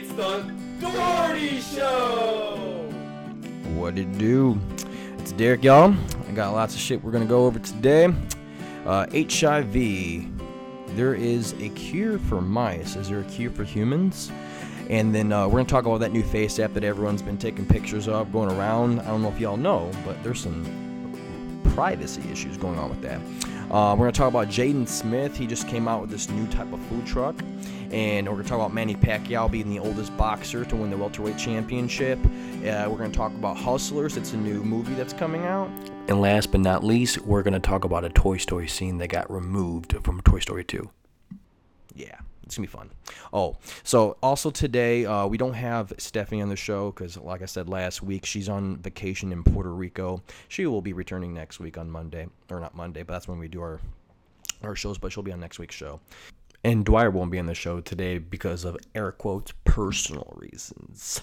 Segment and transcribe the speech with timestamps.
[0.00, 2.88] It's the Dougherty Show!
[3.74, 4.56] What it do?
[5.18, 5.92] It's Derek, y'all.
[6.28, 8.14] I got lots of shit we're gonna go over today.
[8.86, 9.74] Uh, HIV.
[10.94, 12.94] There is a cure for mice.
[12.94, 14.30] Is there a cure for humans?
[14.88, 17.66] And then uh, we're gonna talk about that new face app that everyone's been taking
[17.66, 19.00] pictures of going around.
[19.00, 20.64] I don't know if y'all know, but there's some
[21.74, 23.20] privacy issues going on with that.
[23.70, 25.36] Uh, we're gonna talk about Jaden Smith.
[25.36, 27.34] He just came out with this new type of food truck,
[27.90, 31.38] and we're gonna talk about Manny Pacquiao being the oldest boxer to win the welterweight
[31.38, 32.18] championship.
[32.18, 34.16] Uh, we're gonna talk about Hustlers.
[34.16, 35.70] It's a new movie that's coming out.
[36.08, 39.30] And last but not least, we're gonna talk about a Toy Story scene that got
[39.30, 40.88] removed from Toy Story 2.
[41.94, 42.90] Yeah, it's gonna be fun.
[43.32, 47.46] Oh, so also today uh, we don't have Stephanie on the show because, like I
[47.46, 50.22] said last week, she's on vacation in Puerto Rico.
[50.48, 53.48] She will be returning next week on Monday, or not Monday, but that's when we
[53.48, 53.80] do our
[54.62, 54.98] our shows.
[54.98, 56.00] But she'll be on next week's show.
[56.64, 61.22] And Dwyer won't be on the show today because of air quotes personal reasons.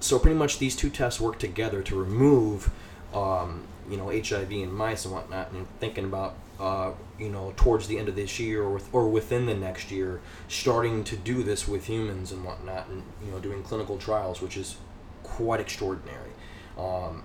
[0.00, 2.72] so pretty much these two tests work together to remove
[3.14, 7.86] um, you know HIV in mice and whatnot, and thinking about uh, you know towards
[7.86, 11.42] the end of this year or with, or within the next year, starting to do
[11.42, 14.76] this with humans and whatnot, and you know doing clinical trials, which is
[15.22, 16.30] quite extraordinary.
[16.78, 17.24] Um,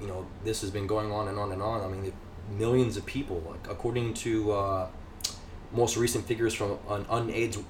[0.00, 1.80] you know this has been going on and on and on.
[1.80, 2.12] I mean,
[2.50, 4.88] millions of people, like according to uh,
[5.72, 7.62] most recent figures from an UNAIDS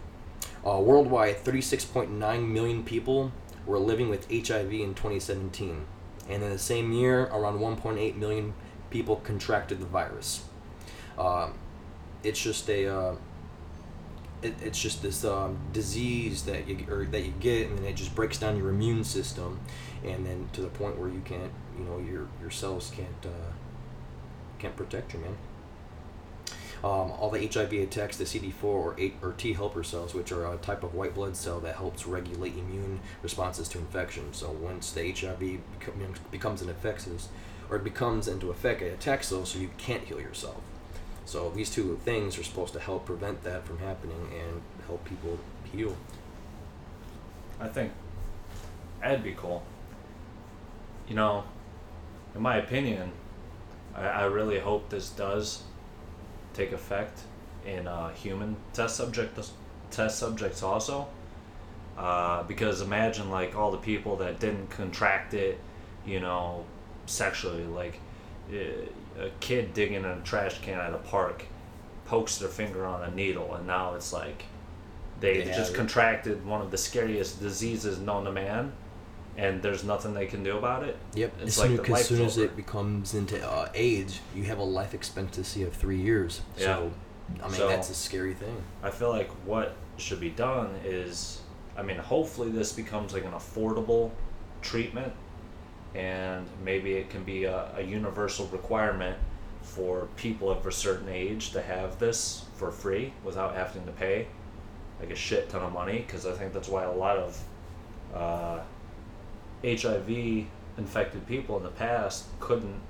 [0.67, 3.33] uh, worldwide, 36.9 million people
[3.67, 5.87] were living with HIV in 2017
[6.29, 8.53] and in the same year, around 1.8 million
[8.91, 10.45] people contracted the virus.
[11.19, 11.55] Um,
[12.23, 13.15] it's just a uh,
[14.43, 17.97] it, it's just this um, disease that you or that you get, and then it
[17.97, 19.61] just breaks down your immune system,
[20.05, 23.53] and then to the point where you can't, you know, your your cells can't uh,
[24.59, 25.37] can't protect you, man.
[26.85, 30.47] Um, all the HIV attacks the CD4 or, eight, or T helper cells, which are
[30.53, 34.33] a type of white blood cell that helps regulate immune responses to infection.
[34.33, 37.31] So once the HIV become, becomes an infectious,
[37.69, 40.63] or it becomes into effect, it attacks those, so you can't heal yourself.
[41.29, 45.39] So these two things are supposed to help prevent that from happening and help people
[45.71, 45.95] heal.
[47.61, 47.93] I think
[49.03, 49.63] that'd be cool.
[51.07, 51.45] You know,
[52.35, 53.13] in my opinion,
[53.95, 55.65] I, I really hope this does
[56.55, 57.21] take effect
[57.67, 59.39] in uh, human test subject
[59.91, 61.09] test subjects also.
[61.99, 65.61] Uh, because imagine like all the people that didn't contract it,
[66.07, 66.65] you know,
[67.05, 67.65] sexually.
[67.65, 68.01] Like
[68.53, 71.45] a kid digging in a trash can at a park
[72.07, 74.45] pokes their finger on a needle, and now it's like
[75.21, 75.77] they Yeah, just yeah.
[75.77, 78.73] contracted one of the scariest diseases known to man,
[79.37, 80.97] and there's nothing they can do about it.
[81.15, 81.33] Yep.
[81.43, 84.65] It's as like soon, as, soon as it becomes into uh, age, you have a
[84.65, 86.41] life expectancy of three years.
[86.57, 86.91] So,
[87.43, 88.57] I mean, So- that's a scary thing.
[88.83, 91.41] I feel like what should be done is,
[91.77, 94.13] I mean, hopefully this becomes like an affordable
[94.63, 95.13] treatment,
[95.95, 99.17] and maybe it can be a, a universal requirement
[99.63, 104.27] for people of a certain age to have this for free without having to pay
[105.01, 105.99] like a shit ton of money.
[105.99, 107.45] Because I think that's why a lot of
[108.15, 108.61] uh,
[109.65, 110.47] HIV
[110.79, 112.81] infected people in the past couldn't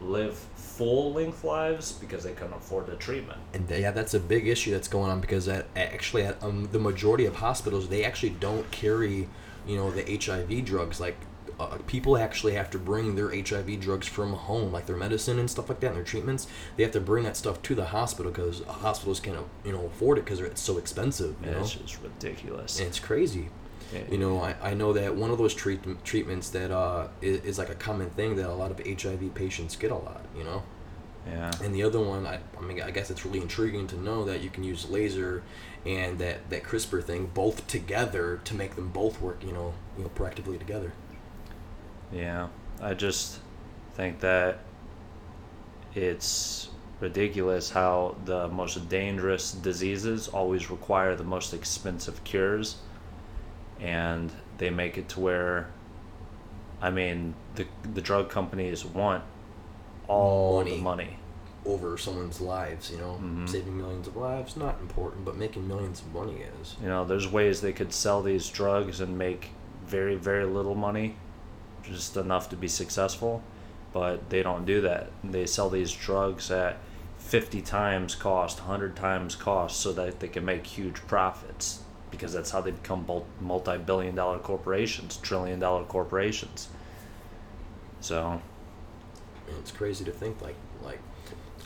[0.00, 3.38] live full length lives because they couldn't afford the treatment.
[3.54, 6.78] And yeah, that's a big issue that's going on because at, actually, at um, the
[6.78, 9.28] majority of hospitals, they actually don't carry,
[9.66, 11.00] you know, the HIV drugs.
[11.00, 11.16] Like,
[11.62, 15.50] uh, people actually have to bring their HIV drugs from home, like their medicine and
[15.50, 16.46] stuff like that, and their treatments.
[16.76, 20.18] They have to bring that stuff to the hospital because hospitals can't, you know, afford
[20.18, 21.36] it because it's so expensive.
[21.42, 22.78] You And know, it's just ridiculous.
[22.78, 23.48] and it's crazy.
[23.92, 24.00] Yeah.
[24.10, 27.58] You know, I, I know that one of those treat, treatments that uh, is, is
[27.58, 30.62] like a common thing that a lot of HIV patients get a lot, you know?
[31.26, 31.50] Yeah.
[31.62, 34.40] And the other one, I, I mean, I guess it's really intriguing to know that
[34.42, 35.42] you can use laser
[35.86, 40.04] and that, that CRISPR thing both together to make them both work, you know, you
[40.04, 40.92] know, proactively together.
[42.12, 42.48] Yeah,
[42.80, 43.38] I just
[43.94, 44.58] think that
[45.94, 46.68] it's
[47.00, 52.76] ridiculous how the most dangerous diseases always require the most expensive cures,
[53.80, 55.68] and they make it to where,
[56.80, 59.24] I mean, the the drug companies want
[60.08, 60.76] all Money.
[60.76, 61.16] the money.
[61.64, 63.48] Over someone's lives, you know, Mhm.
[63.48, 66.76] saving millions of lives not important, but making millions of money is.
[66.82, 69.50] You know, there's ways they could sell these drugs and make
[69.86, 71.14] very, very little money,
[71.82, 73.42] just enough to be successful,
[73.92, 75.10] but they don't do that.
[75.22, 76.78] They sell these drugs at
[77.18, 81.80] 50 times cost, 100 times cost, so that they can make huge profits
[82.10, 83.06] because that's how they become
[83.40, 86.68] multi billion dollar corporations, trillion dollar corporations.
[88.00, 88.40] So,
[89.58, 90.98] it's crazy to think like like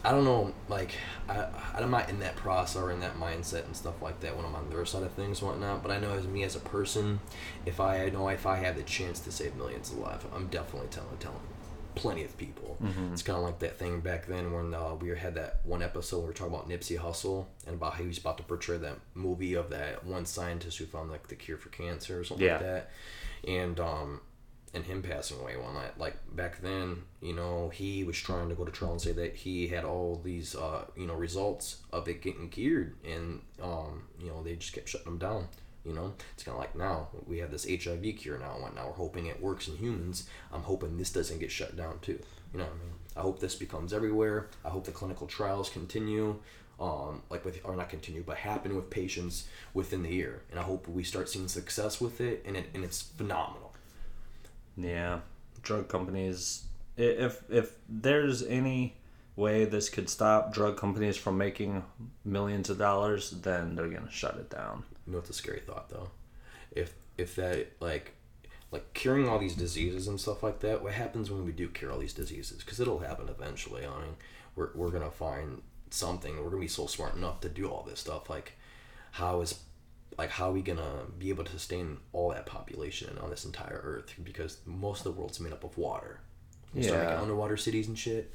[0.07, 0.93] I don't know like
[1.29, 4.47] I I'm not in that process or in that mindset and stuff like that when
[4.47, 5.83] I'm on their side of things and whatnot.
[5.83, 7.19] But I know as me as a person,
[7.67, 10.47] if I, I know if I have the chance to save millions of lives, I'm
[10.47, 11.41] definitely telling telling
[11.97, 12.77] plenty of people.
[12.83, 13.13] Mhm.
[13.15, 16.19] It's kind of like that thing back then when uh, we had that one episode
[16.19, 18.77] where we were talking about Nipsey Hussle and about how he was about to portray
[18.77, 22.47] that movie of that one scientist who found like the cure for cancer or something
[22.47, 22.91] like that,
[23.49, 24.21] and um
[24.77, 25.99] and him passing away one night.
[25.99, 29.35] Like back then, you know, he was trying to go to trial and say that
[29.35, 34.29] he had all these, uh, you know, results of it getting cured, and um, you
[34.29, 35.49] know, they just kept shutting him down.
[35.85, 38.87] You know, it's kind of like now we have this HIV cure now, and whatnot.
[38.87, 40.29] We're hoping it works in humans.
[40.53, 42.21] I'm hoping this doesn't get shut down too.
[42.53, 42.95] You know what I mean?
[43.17, 44.49] I hope this becomes everywhere.
[44.65, 46.39] I hope the clinical trials continue.
[46.79, 50.63] Um, like with or not continue, but happen with patients within the year, and I
[50.63, 53.66] hope we start seeing success with it, and it and it's phenomenal.
[54.77, 55.21] Yeah,
[55.63, 56.65] drug companies.
[56.97, 58.97] If if there's any
[59.37, 61.85] way this could stop drug companies from making
[62.25, 64.85] millions of dollars, then they're gonna shut it down.
[65.07, 66.11] You know, it's a scary thought though.
[66.71, 68.15] If if that like
[68.73, 71.93] like curing all these diseases and stuff like that, what happens when we do cure
[71.93, 72.59] all these diseases?
[72.59, 73.87] Because it'll happen eventually.
[73.87, 74.17] I mean,
[74.55, 76.37] we're we're gonna find something.
[76.37, 78.29] We're gonna be so smart enough to do all this stuff.
[78.29, 78.53] Like,
[79.13, 79.61] how is
[80.19, 83.81] like how are we gonna be able to sustain all that population on this entire
[83.83, 84.15] Earth?
[84.23, 86.21] Because most of the world's made up of water.
[86.75, 87.23] We start making Yeah.
[87.23, 88.33] underwater cities and shit.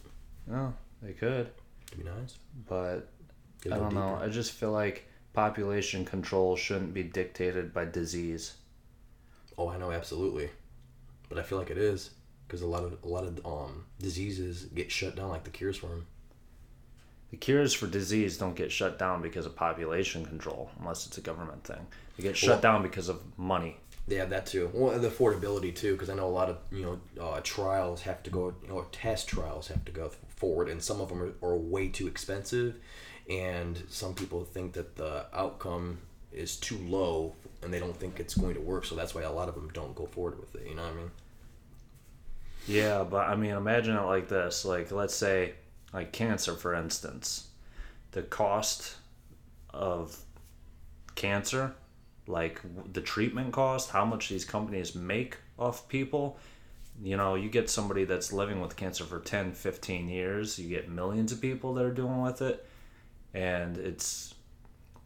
[0.51, 1.49] Oh, they could,
[1.87, 2.37] It'd be nice.
[2.67, 3.09] but
[3.65, 4.15] I don't know.
[4.15, 8.53] I just feel like population control shouldn't be dictated by disease.
[9.57, 10.49] Oh, I know absolutely,
[11.29, 12.11] but I feel like it is
[12.47, 15.77] because a lot of a lot of um diseases get shut down, like the cures
[15.77, 16.07] for them.
[17.31, 21.21] The cures for disease don't get shut down because of population control, unless it's a
[21.21, 21.87] government thing.
[22.17, 23.77] They get shut Well- down because of money.
[24.07, 24.69] They have that too.
[24.73, 26.83] Well, the affordability too, because I know a lot of you
[27.17, 30.81] know uh, trials have to go, you know, test trials have to go forward, and
[30.83, 32.75] some of them are, are way too expensive,
[33.29, 35.99] and some people think that the outcome
[36.33, 39.31] is too low, and they don't think it's going to work, so that's why a
[39.31, 40.67] lot of them don't go forward with it.
[40.67, 41.11] You know what I mean?
[42.67, 44.65] Yeah, but I mean, imagine it like this.
[44.65, 45.53] Like, let's say,
[45.93, 47.47] like cancer, for instance,
[48.11, 48.95] the cost
[49.73, 50.17] of
[51.15, 51.73] cancer,
[52.27, 52.61] like
[52.93, 56.37] the treatment cost, how much these companies make off people.
[57.01, 60.89] You know, you get somebody that's living with cancer for 10, 15 years, you get
[60.89, 62.65] millions of people that are dealing with it,
[63.33, 64.35] and it's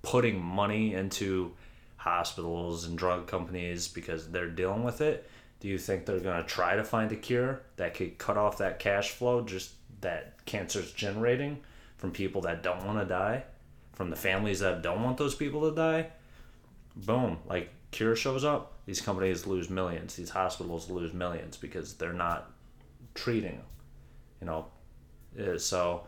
[0.02, 1.54] putting money into
[1.98, 5.28] hospitals and drug companies because they're dealing with it.
[5.60, 8.60] Do you think they're going to try to find a cure that could cut off
[8.60, 9.72] that cash flow just
[10.02, 11.60] that cancer's generating
[11.98, 13.44] from people that don't want to die,
[13.94, 16.08] from the families that don't want those people to die?
[16.96, 22.14] Boom, like cure shows up, these companies lose millions, these hospitals lose millions because they're
[22.14, 22.52] not
[23.14, 23.62] treating,
[24.42, 24.66] you know.
[25.40, 26.08] Uh, So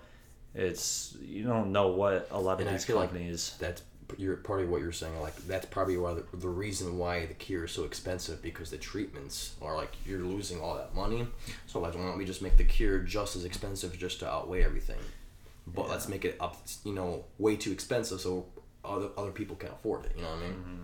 [0.54, 3.82] it's you don't know what a lot of And these feel like companies that's
[4.18, 5.20] you're part of what you're saying.
[5.22, 8.78] Like that's probably why the, the reason why the cure is so expensive because the
[8.78, 11.28] treatments are like you're losing all that money.
[11.66, 14.64] So like, why don't we just make the cure just as expensive just to outweigh
[14.64, 15.00] everything?
[15.68, 18.46] But let's make it up, you know, way too expensive so
[18.86, 20.14] other other people can afford it.
[20.16, 20.54] You know what I mean?
[20.54, 20.84] Mm-hmm.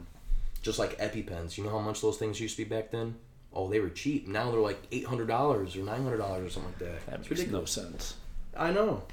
[0.61, 1.57] Just like EpiPens.
[1.57, 3.15] You know how much those things used to be back then?
[3.53, 4.27] Oh, they were cheap.
[4.27, 7.05] Now they're like eight hundred dollars or nine hundred dollars or something like that.
[7.05, 8.15] that It's makes no sense.
[8.57, 9.03] I know.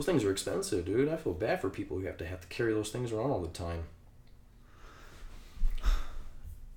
[0.00, 1.10] Those things are expensive, dude.
[1.10, 3.42] I feel bad for people who have to have to carry those things around all
[3.42, 3.82] the time.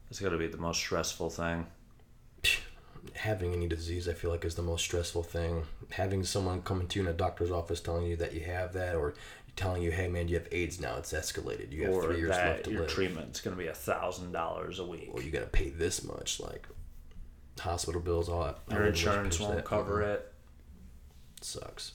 [0.10, 1.68] It's got to be the most stressful thing.
[3.14, 5.64] Having any disease, I feel like, is the most stressful thing.
[5.92, 8.94] Having someone coming to you in a doctor's office telling you that you have that,
[8.94, 9.14] or
[9.56, 10.98] telling you, "Hey, man, you have AIDS now.
[10.98, 11.72] It's escalated.
[11.72, 12.90] You have or three years left to your live.
[12.90, 15.12] treatment's going to be a thousand dollars a week.
[15.14, 16.68] Or you got to pay this much, like
[17.58, 18.60] hospital bills, all that.
[18.70, 20.14] Your insurance won't cover Mm-mm.
[20.16, 20.34] it.
[21.40, 21.94] Sucks.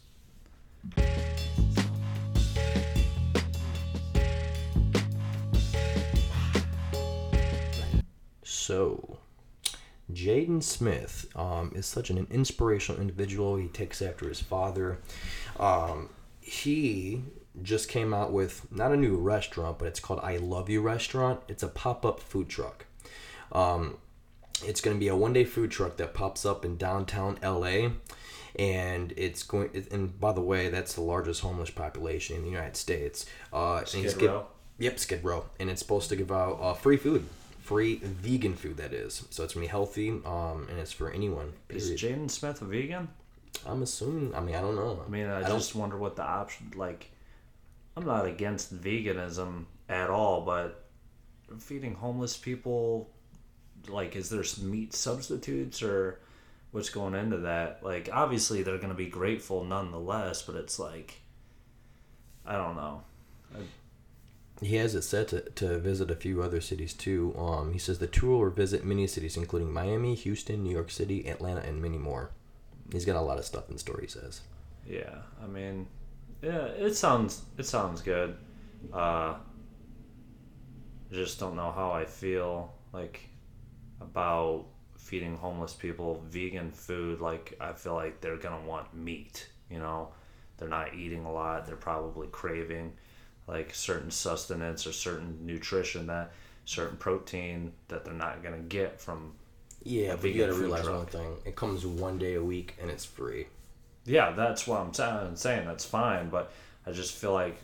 [8.69, 9.19] So,
[10.13, 13.57] Jaden Smith um, is such an inspirational individual.
[13.57, 14.99] He takes after his father.
[15.59, 17.23] Um, he
[17.63, 21.41] just came out with not a new restaurant, but it's called I Love You Restaurant.
[21.49, 22.85] It's a pop up food truck.
[23.53, 23.97] Um,
[24.65, 27.91] it's going to be a one day food truck that pops up in downtown LA.
[28.57, 32.77] And it's going, and by the way, that's the largest homeless population in the United
[32.77, 33.27] States.
[33.53, 34.47] Uh, he's Skid Row?
[34.79, 35.45] Yep, Skid Row.
[35.61, 37.27] And it's supposed to give out uh, free food.
[37.61, 39.27] Free vegan food, that is.
[39.31, 41.53] So it's to be healthy, um, and it's for anyone.
[41.69, 41.91] Is.
[41.91, 43.09] Jaden Smith a vegan?
[43.67, 45.03] I'm assuming, I mean, I don't know.
[45.05, 46.73] I mean, I, don't- just wonder what the option.
[46.77, 47.11] Like,
[47.97, 50.85] I'm not against veganism at all, but
[51.59, 53.11] feeding homeless people,
[53.89, 56.21] like, is there meat substitutes or
[56.71, 57.83] what's going into that?
[57.83, 61.23] Like, obviously they're going to be grateful nonetheless, but it's like,
[62.45, 63.03] I don't know.
[64.61, 67.35] He has it set to, to visit a few other cities too.
[67.39, 71.29] Um, he says the tour will visit many cities, including Miami, Houston, New York City,
[71.29, 72.31] Atlanta, and many more.
[72.91, 74.01] He's got a lot of stuff in store.
[74.01, 74.41] He says.
[74.87, 75.87] Yeah, I mean,
[76.43, 78.37] yeah, it sounds it sounds good.
[78.93, 79.37] Uh, I
[81.13, 83.21] just don't know how I feel like
[84.01, 84.67] about
[85.09, 87.21] feeding homeless people vegan food.
[87.21, 89.49] Like I feel like they're gonna want meat.
[89.71, 90.09] You know,
[90.59, 91.67] they're not eating a lot.
[91.67, 92.93] They're probably craving
[93.47, 96.33] like certain sustenance or certain nutrition that
[96.67, 99.33] certain protein that they're not gonna get from
[99.83, 100.97] Yeah, but you got to realize truck.
[100.97, 103.47] one thing: it comes one day a week and it's free.
[104.05, 105.67] Yeah, that's what I'm sa- saying.
[105.67, 106.53] That's fine, but
[106.87, 107.59] I just feel like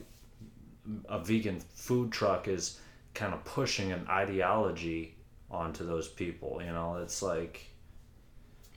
[1.08, 2.80] a vegan food truck is
[3.14, 5.14] kind of pushing an ideology
[5.54, 6.60] onto those people.
[6.64, 7.66] You know, it's like,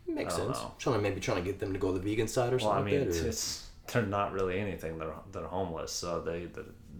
[0.08, 0.58] Makes I sense.
[0.60, 0.74] know.
[0.80, 2.78] Trying to maybe trying to get them to go the vegan side or well, I
[2.78, 3.28] something mean, like that.
[3.28, 4.98] it's they're not really anything.
[4.98, 6.48] They're they're homeless, so they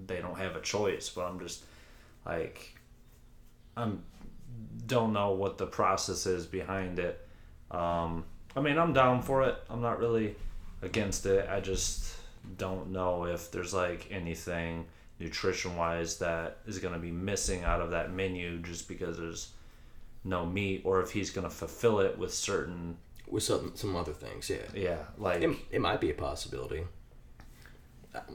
[0.06, 1.10] they don't have a choice.
[1.10, 1.64] But I'm just
[2.26, 2.76] like,
[3.76, 4.04] I'm
[4.86, 7.26] don't know what the process is behind it.
[7.72, 9.56] Um, I mean, I'm down for it.
[9.70, 10.36] I'm not really
[10.82, 11.48] against it.
[11.50, 12.16] I just
[12.58, 14.86] don't know if there's like anything
[15.20, 19.52] nutrition wise that is going to be missing out of that menu just because there's
[20.28, 22.98] no meat, or if he's going to fulfill it with certain
[23.30, 24.50] with some some other things.
[24.50, 26.84] Yeah, yeah, like it, it might be a possibility.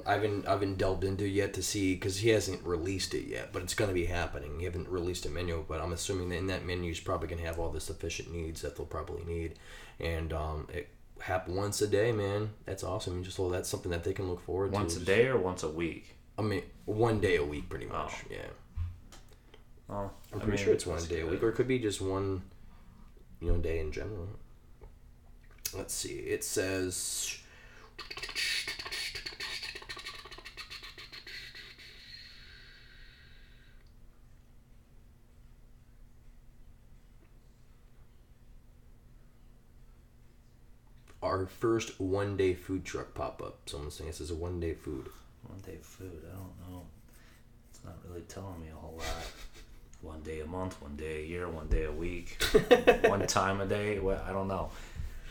[0.07, 3.53] I haven't I haven't delved into yet to see because he hasn't released it yet,
[3.53, 4.59] but it's going to be happening.
[4.59, 7.41] He haven't released a menu, but I'm assuming that in that menu is probably going
[7.41, 9.59] to have all the sufficient needs that they'll probably need,
[9.99, 10.89] and um, it
[11.21, 12.51] happen once a day, man.
[12.65, 13.25] That's awesome.
[13.25, 15.01] Just well, that's something that they can look forward once to.
[15.01, 16.17] Once a day or once a week.
[16.39, 18.13] I mean, one day a week, pretty much.
[18.13, 18.29] Oh.
[18.31, 18.47] Yeah,
[19.93, 21.79] Oh, I'm I pretty mean, sure it's one day a week, or it could be
[21.79, 22.41] just one,
[23.43, 24.27] you know, day in general.
[25.75, 26.15] Let's see.
[26.15, 27.37] It says.
[41.23, 43.59] Our first one day food truck pop up.
[43.67, 45.09] Someone's saying this is a one day food.
[45.47, 46.83] One day food, I don't know.
[47.71, 49.07] It's not really telling me a whole lot.
[50.02, 52.42] One day a month, one day a year, one day a week,
[53.04, 53.99] one time a day.
[54.00, 54.71] Well, I don't know.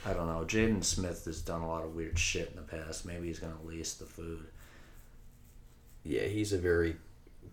[0.06, 0.46] I don't know.
[0.46, 3.06] Jaden Smith has done a lot of weird shit in the past.
[3.06, 4.48] Maybe he's gonna lease the food.
[6.04, 6.96] Yeah, he's a very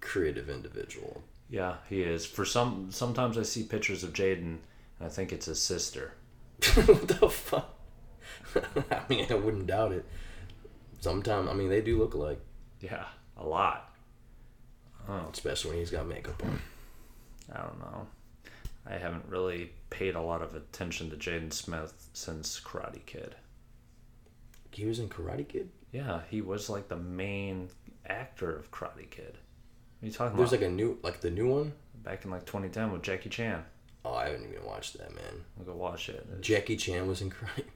[0.01, 1.23] creative individual.
[1.51, 2.25] Yeah, he is.
[2.25, 4.61] For some, sometimes I see pictures of Jaden, and
[5.01, 6.13] I think it's his sister.
[6.75, 7.75] what the fuck?
[8.91, 10.05] I mean, I wouldn't doubt it.
[11.01, 12.41] Sometimes, I mean, they do look alike,
[12.81, 13.05] Yeah,
[13.37, 13.95] a lot.
[15.09, 16.59] Oh, especially when he's got makeup on.
[17.53, 18.07] I don't know.
[18.87, 23.35] I haven't really paid a lot of attention to Jaden Smith since Karate Kid.
[24.71, 25.69] He was in Karate Kid.
[25.93, 27.69] Yeah, he was like the main
[28.07, 29.37] actor of Karate Kid.
[30.01, 30.61] What are you talking There's about?
[30.63, 31.73] like a new, like the new one.
[32.03, 33.65] Back in like 2010 with Jackie Chan.
[34.05, 35.45] Oh, I haven't even watched that, man.
[35.59, 36.41] I'll go watch it.
[36.41, 37.65] Jackie Chan was in Karate.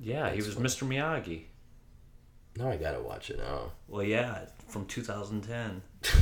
[0.00, 0.88] Yeah, he was That's Mr.
[0.88, 1.42] Miyagi.
[2.56, 3.70] Now I gotta watch it now.
[3.86, 5.82] Well, yeah, from 2010.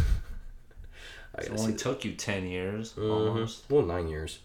[1.34, 3.10] I It only took you 10 years, Mhm.
[3.10, 3.64] almost.
[3.70, 4.40] Well, nine years.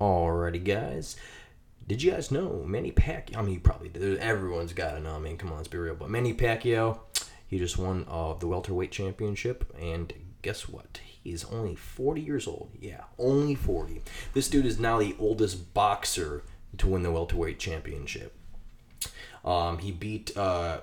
[0.00, 1.16] Alrighty, guys.
[1.86, 3.36] Did you guys know Manny Pacquiao?
[3.36, 4.18] I mean, you probably did.
[4.18, 5.14] Everyone's got to know.
[5.14, 5.94] I mean, come on, let's be real.
[5.94, 6.98] But Manny Pacquiao,
[7.46, 11.00] he just won uh, the welterweight championship, and guess what?
[11.22, 12.70] He's only 40 years old.
[12.80, 14.02] Yeah, only 40.
[14.34, 16.42] This dude is now the oldest boxer
[16.78, 18.34] to win the welterweight championship.
[19.44, 20.80] Um, he beat uh,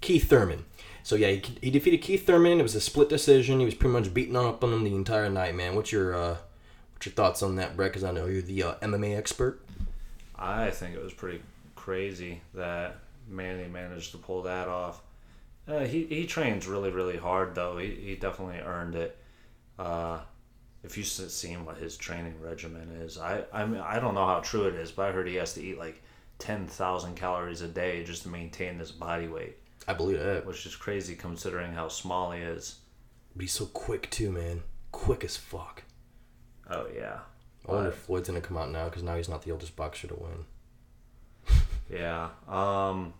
[0.00, 0.64] Keith Thurman.
[1.02, 2.60] So yeah, he, he defeated Keith Thurman.
[2.60, 3.60] It was a split decision.
[3.60, 5.74] He was pretty much beating up on him the entire night, man.
[5.74, 6.36] What's your uh,
[6.94, 7.92] What's your thoughts on that, Brett?
[7.92, 9.60] Because I know you're the uh, MMA expert.
[10.36, 11.40] I think it was pretty
[11.76, 12.96] crazy that
[13.28, 15.00] Manny managed to pull that off.
[15.68, 17.78] Uh, he he trains really really hard though.
[17.78, 19.16] He he definitely earned it.
[19.78, 20.18] Uh,
[20.82, 24.26] if you s- seen what his training regimen is, I I mean I don't know
[24.26, 26.02] how true it is, but I heard he has to eat like
[26.38, 30.46] ten thousand calories a day just to maintain this body weight, I believe that.
[30.46, 32.78] which is crazy considering how small he is.
[33.34, 34.62] But he's so quick too, man.
[34.92, 35.82] Quick as fuck.
[36.70, 37.18] Oh yeah,
[37.66, 39.76] I wonder But- if Floyd's gonna come out now because now he's not the oldest
[39.76, 40.44] boxer to win.
[41.90, 42.28] Yeah.
[42.46, 43.14] Um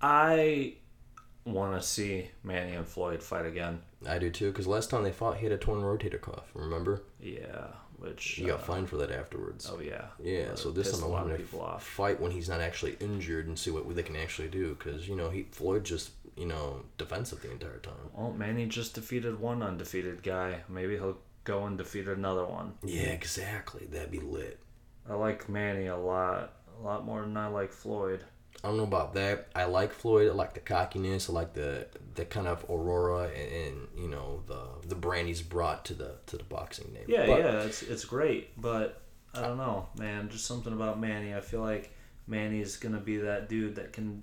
[0.00, 0.74] I
[1.44, 3.80] want to see Manny and Floyd fight again.
[4.06, 6.50] I do too, because last time they fought, he had a torn rotator cuff.
[6.54, 7.02] Remember?
[7.20, 7.68] Yeah,
[8.02, 9.70] which He got uh, fined for that afterwards.
[9.72, 10.06] Oh yeah.
[10.22, 11.84] Yeah, so this time a I lot want of to people off.
[11.86, 14.74] fight when he's not actually injured and see what they can actually do.
[14.78, 17.94] Because you know, he Floyd just you know defensive the entire time.
[18.14, 20.60] Well, Manny just defeated one undefeated guy.
[20.68, 22.74] Maybe he'll go and defeat another one.
[22.84, 23.86] Yeah, exactly.
[23.90, 24.58] That'd be lit.
[25.08, 28.24] I like Manny a lot, a lot more than I like Floyd.
[28.64, 29.48] I don't know about that.
[29.54, 30.30] I like Floyd.
[30.30, 31.28] I like the cockiness.
[31.28, 35.42] I like the the kind of aurora and, and you know the the brand he's
[35.42, 37.04] brought to the to the boxing name.
[37.08, 39.00] Yeah, But- yeah, it's it's great, but
[39.34, 40.28] I don't know, man.
[40.28, 41.34] Just something about Manny.
[41.34, 41.92] I feel like
[42.26, 44.22] Manny's gonna be that dude that can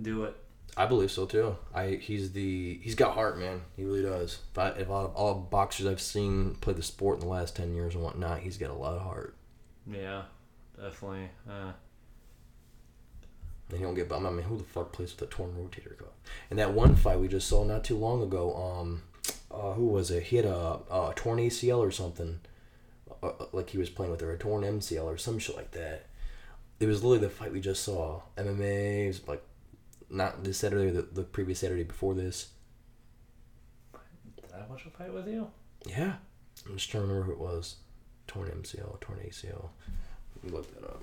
[0.00, 0.36] do it.
[0.76, 1.56] I believe so too.
[1.74, 3.62] I he's the he's got heart, man.
[3.76, 4.40] He really does.
[4.52, 7.74] If, I, if all, all boxers I've seen play the sport in the last ten
[7.74, 9.34] years and whatnot, he's got a lot of heart.
[9.90, 10.22] Yeah,
[10.76, 11.30] definitely.
[11.48, 11.72] Uh,
[13.70, 14.08] And he don't get.
[14.08, 14.26] Bummed.
[14.26, 16.08] I mean, who the fuck plays with a torn rotator cuff?
[16.50, 18.54] And that one fight we just saw not too long ago.
[18.56, 19.02] Um,
[19.50, 20.24] uh, who was it?
[20.24, 22.40] He had a, a torn ACL or something.
[23.22, 25.72] Uh, uh, like he was playing with her, a torn MCL or some shit like
[25.72, 26.06] that.
[26.80, 28.22] It was literally the fight we just saw.
[28.36, 29.42] MMA it was like
[30.10, 32.48] not this Saturday, the, the previous Saturday before this.
[34.36, 35.48] did I watch a fight with you?
[35.86, 36.14] Yeah,
[36.66, 37.76] I'm just trying to remember who it was.
[38.26, 39.70] Torn MCL, torn ACL.
[40.36, 41.02] Let me look that up.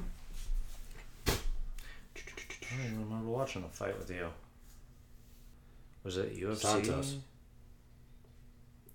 [2.72, 4.28] I don't even remember watching a fight with you.
[6.04, 6.58] Was it UFC?
[6.58, 7.16] Santos.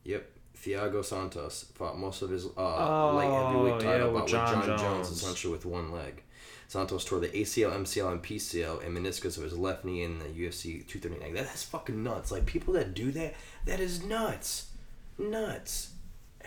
[0.05, 4.23] Yep, Thiago Santos fought most of his uh, Oh, light heavyweight yeah, title with bout
[4.23, 4.81] with John John, Jones.
[4.83, 5.11] Jones.
[5.11, 6.23] essentially with one leg.
[6.69, 10.27] Santos tore the ACL, MCL, and PCL and meniscus of his left knee in the
[10.27, 11.35] UFC 239.
[11.35, 12.31] That's fucking nuts.
[12.31, 13.35] Like people that do that,
[13.67, 14.71] that is nuts,
[15.19, 15.91] nuts,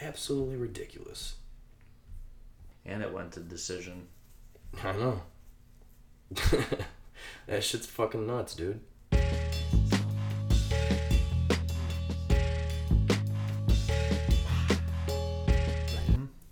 [0.02, 1.36] absolutely ridiculous.
[2.86, 4.08] And it went to decision.
[4.82, 5.22] I know.
[7.48, 8.80] that shit's fucking nuts, dude.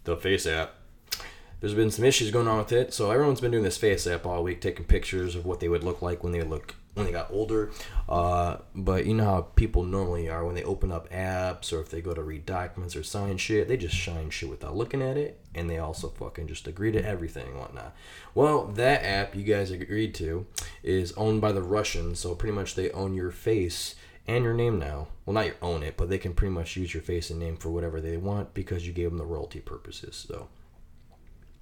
[0.04, 0.76] The Face app.
[1.60, 4.26] There's been some issues going on with it, so everyone's been doing this Face app
[4.26, 7.12] all week, taking pictures of what they would look like when they look when they
[7.12, 7.72] got older.
[8.10, 11.90] Uh, but you know how people normally are when they open up apps or if
[11.90, 15.18] they go to read documents or sign shit, they just shine shit without looking at
[15.18, 17.96] it, and they also fucking just agree to everything and whatnot.
[18.36, 20.46] Well, that app you guys agreed to
[20.84, 23.96] is owned by the Russians, so pretty much they own your face
[24.28, 25.08] and your name now.
[25.26, 27.58] Well, not your own it, but they can pretty much use your face and name
[27.58, 30.26] for whatever they want because you gave them the royalty purposes.
[30.28, 30.48] So.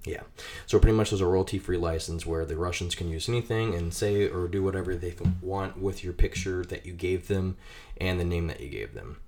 [0.04, 0.22] Yeah.
[0.66, 3.92] So pretty much there's a royalty free license where the Russians can use anything and
[3.92, 7.56] say or do whatever they want with your picture that you gave them
[8.00, 9.18] and the name that you gave them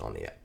[0.00, 0.38] on the app.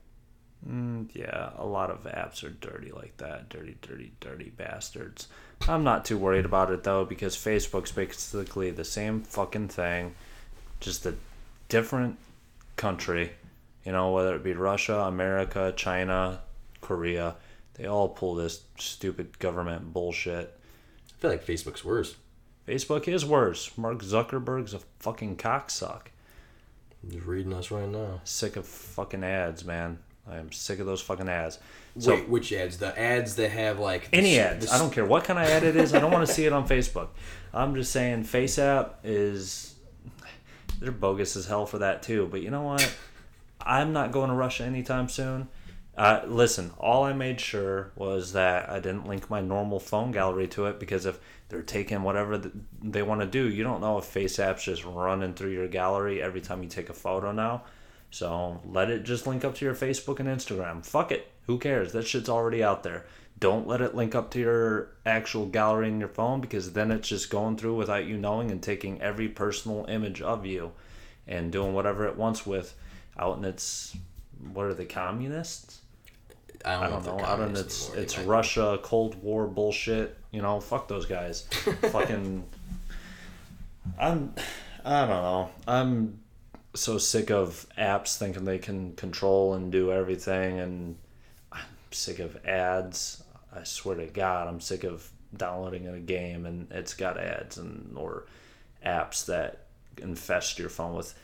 [0.68, 3.48] Mm, yeah, a lot of apps are dirty like that.
[3.48, 5.28] Dirty, dirty, dirty bastards.
[5.66, 10.14] I'm not too worried about it though because Facebook's basically the same fucking thing,
[10.80, 11.14] just a
[11.68, 12.18] different
[12.76, 13.32] country.
[13.84, 16.40] You know, whether it be Russia, America, China,
[16.80, 17.36] Korea,
[17.78, 20.58] they all pull this stupid government bullshit.
[21.08, 22.16] I feel like Facebook's worse.
[22.66, 23.76] Facebook is worse.
[23.78, 26.08] Mark Zuckerberg's a fucking cocksuck.
[27.08, 28.20] He's reading us right now.
[28.24, 29.98] Sick of fucking ads, man.
[30.30, 31.58] I am sick of those fucking ads.
[31.98, 32.78] So Wait, which ads?
[32.78, 34.70] The ads that have like any sh- ads.
[34.70, 35.94] I don't care what kind of ad it is.
[35.94, 37.08] I don't want to see it on Facebook.
[37.54, 39.74] I'm just saying FaceApp is
[40.80, 42.28] they're bogus as hell for that too.
[42.30, 42.94] But you know what?
[43.60, 45.48] I'm not going to Russia anytime soon.
[45.98, 50.46] Uh, listen, all I made sure was that I didn't link my normal phone gallery
[50.48, 53.98] to it because if they're taking whatever th- they want to do, you don't know
[53.98, 57.64] if FaceApp's just running through your gallery every time you take a photo now.
[58.12, 60.86] So let it just link up to your Facebook and Instagram.
[60.86, 61.32] Fuck it.
[61.46, 61.90] Who cares?
[61.90, 63.04] That shit's already out there.
[63.40, 67.08] Don't let it link up to your actual gallery in your phone because then it's
[67.08, 70.70] just going through without you knowing and taking every personal image of you
[71.26, 72.76] and doing whatever it wants with
[73.18, 73.96] out in its
[74.52, 75.80] what are the communists?
[76.64, 77.12] I don't, I don't if know.
[77.12, 78.02] Out in communists its anymore.
[78.02, 80.16] it's They Russia Cold War bullshit.
[80.30, 81.42] You know, fuck those guys.
[81.92, 82.44] Fucking.
[83.98, 84.34] I'm.
[84.84, 85.50] I don't know.
[85.66, 86.20] I'm
[86.74, 90.96] so sick of apps thinking they can control and do everything, and
[91.52, 93.22] I'm sick of ads.
[93.54, 97.92] I swear to God, I'm sick of downloading a game and it's got ads and
[97.96, 98.24] or
[98.84, 99.66] apps that
[99.98, 101.14] infest your phone with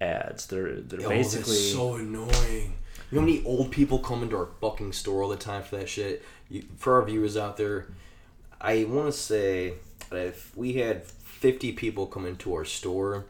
[0.00, 0.46] ads.
[0.46, 2.74] They're they're Oh, basically so annoying.
[3.10, 5.76] You know how many old people come into our fucking store all the time for
[5.76, 6.22] that shit?
[6.50, 7.86] You, for our viewers out there,
[8.60, 9.74] I want to say
[10.10, 13.24] that if we had 50 people come into our store,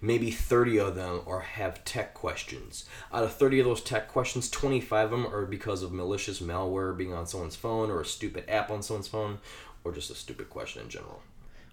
[0.00, 2.84] maybe 30 of them are have tech questions.
[3.12, 6.96] Out of 30 of those tech questions, 25 of them are because of malicious malware
[6.96, 9.38] being on someone's phone or a stupid app on someone's phone
[9.82, 11.22] or just a stupid question in general.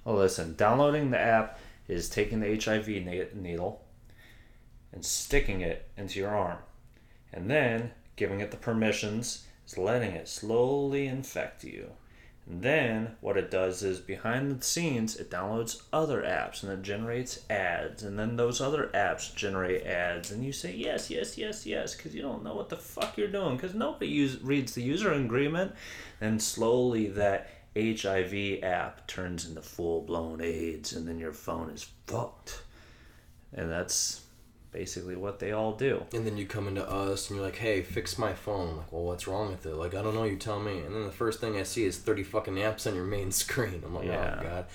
[0.03, 3.83] Well, listen, downloading the app is taking the HIV ne- needle
[4.91, 6.57] and sticking it into your arm.
[7.33, 11.91] And then giving it the permissions is letting it slowly infect you.
[12.47, 16.81] And then what it does is behind the scenes, it downloads other apps and it
[16.81, 18.03] generates ads.
[18.03, 20.31] And then those other apps generate ads.
[20.31, 23.27] And you say, yes, yes, yes, yes, because you don't know what the fuck you're
[23.27, 25.73] doing because nobody use, reads the user agreement.
[26.19, 31.87] And slowly that HIV app turns into full blown AIDS, and then your phone is
[32.05, 32.63] fucked.
[33.53, 34.20] And that's
[34.71, 36.05] basically what they all do.
[36.13, 38.69] And then you come into us and you're like, hey, fix my phone.
[38.69, 39.75] I'm like, well, what's wrong with it?
[39.75, 40.79] Like, I don't know, you tell me.
[40.79, 43.81] And then the first thing I see is 30 fucking apps on your main screen.
[43.85, 44.37] I'm like, Yeah.
[44.39, 44.65] oh, God.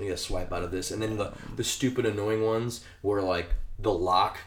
[0.00, 0.90] I gotta swipe out of this.
[0.90, 4.38] And then the, the stupid, annoying ones where, like, the lock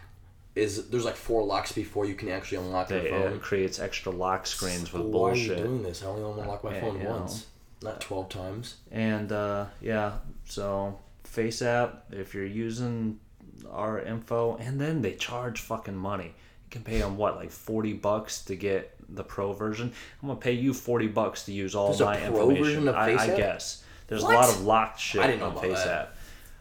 [0.55, 3.33] is, there's like four locks before you can actually unlock your phone.
[3.33, 5.57] it creates extra lock screens with Why are you bullshit.
[5.57, 6.01] doing this?
[6.03, 7.11] I only unlock my Yeah, phone you know.
[7.17, 7.47] once,
[7.81, 8.75] not 12 times.
[8.91, 10.13] And uh, yeah,
[10.45, 13.19] so Face app, if you're using
[13.71, 16.25] our info, and then they charge fucking money.
[16.25, 19.91] You can pay them what, like forty bucks to get the pro version.
[20.21, 22.63] I'm gonna pay you forty bucks to use all There's my information.
[22.63, 24.33] version of I, I guess there's What?
[24.33, 25.87] a lot of locked shit I didn't know on about Face that.
[26.07, 26.15] app.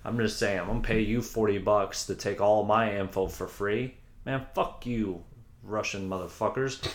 [0.05, 3.47] I'm just saying, I'm gonna pay you forty bucks to take all my info for
[3.47, 3.95] free.
[4.27, 5.23] Man, fuck you,
[5.63, 6.87] Russian motherfuckers.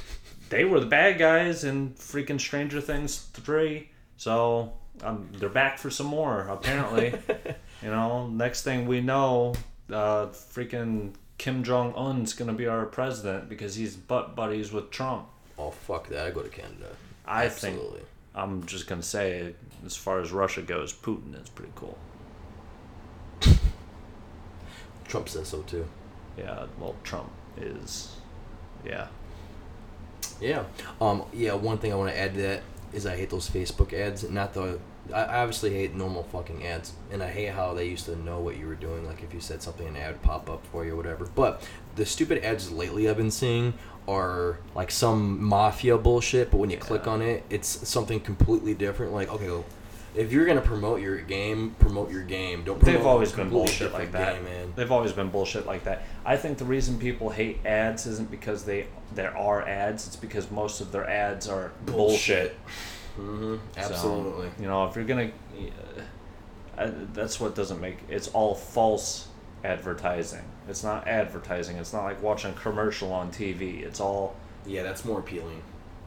[0.49, 3.89] they were the bad guys in freaking Stranger Things three.
[4.17, 7.13] So um, they're back for some more, apparently.
[7.81, 9.55] you know, next thing we know,
[9.91, 15.27] uh, freaking Kim Jong Un's gonna be our president because he's butt buddies with Trump.
[15.57, 16.27] Oh, fuck that.
[16.27, 16.95] I go to Canada.
[17.25, 17.97] I Absolutely.
[17.97, 19.53] think I'm just gonna say,
[19.85, 21.97] as far as Russia goes, Putin is pretty cool.
[25.07, 25.85] Trump says so too.
[26.37, 28.15] Yeah, well, Trump is,
[28.85, 29.07] yeah.
[30.39, 30.63] Yeah.
[31.01, 31.23] Um.
[31.33, 31.53] Yeah.
[31.53, 32.61] One thing I want to add to that
[32.93, 34.29] is I hate those Facebook ads.
[34.29, 34.79] Not the.
[35.13, 38.57] I obviously hate normal fucking ads, and I hate how they used to know what
[38.57, 39.05] you were doing.
[39.05, 41.25] Like if you said something, an ad would pop up for you or whatever.
[41.35, 43.73] But the stupid ads lately I've been seeing
[44.07, 46.51] are like some mafia bullshit.
[46.51, 49.13] But when you click on it, it's something completely different.
[49.13, 49.65] Like okay, well,
[50.15, 52.63] if you're gonna promote your game, promote your game.
[52.63, 52.79] Don't.
[52.79, 54.35] Promote They've always been bullshit like that.
[54.35, 54.73] game, man.
[54.75, 56.03] They've always been bullshit like that.
[56.25, 60.07] I think the reason people hate ads isn't because they there are ads.
[60.07, 62.57] It's because most of their ads are bullshit.
[63.19, 63.55] Mm-hmm.
[63.75, 64.49] So, Absolutely.
[64.59, 65.31] you know, if you're gonna,
[66.77, 67.97] uh, that's what doesn't make.
[68.09, 69.27] It's all false
[69.63, 70.43] advertising.
[70.67, 71.77] It's not advertising.
[71.77, 73.81] It's not like watching a commercial on TV.
[73.83, 75.61] It's all, Yeah, that's more appealing.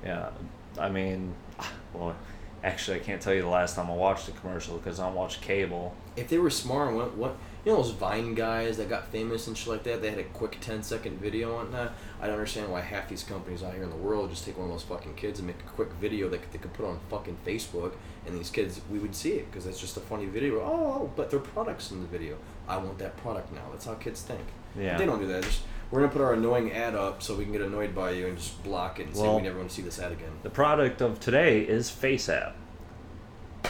[0.04, 0.30] yeah.
[0.78, 1.34] I mean,
[1.92, 2.16] well,
[2.64, 5.14] actually, I can't tell you the last time I watched a commercial because I don't
[5.14, 5.94] watch cable.
[6.16, 9.56] if they were smart, what what you know those Vine guys that got famous and
[9.56, 11.92] shit like that, they had a quick 10 second video on that.
[12.20, 14.66] I don't understand why half these companies out here in the world just take one
[14.66, 17.38] of those fucking kids and make a quick video that they could put on fucking
[17.46, 17.92] Facebook,
[18.26, 20.60] and these kids we would see it because that's just a funny video.
[20.60, 22.36] Oh, but their products in the video.
[22.68, 23.64] I want that product now.
[23.70, 24.46] That's how kids think.
[24.78, 24.96] Yeah.
[24.96, 25.42] They don't do that.
[25.42, 28.26] Just, we're gonna put our annoying ad up so we can get annoyed by you
[28.26, 30.32] and just block it and say Well- we never want to see this ad again.
[30.42, 32.54] The product of today is FaceApp.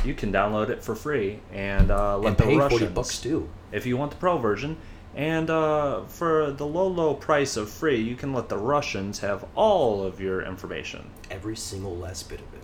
[0.04, 2.80] You can download it for free and uh, let and the pay Russians.
[2.80, 3.48] forty bucks too.
[3.72, 4.78] if you want the pro version.
[5.14, 9.44] And uh, for the low, low price of free, you can let the Russians have
[9.54, 11.10] all of your information.
[11.30, 12.62] Every single last bit of it.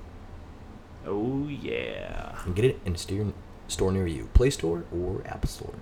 [1.06, 2.38] Oh, yeah.
[2.46, 3.34] and get it in a steer-
[3.66, 5.74] store near you play store or apple store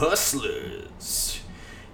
[0.00, 1.42] hustlers